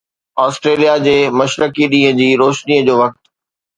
[0.45, 3.21] Australia جي مشرقي ڏينهن جي روشني جو وقت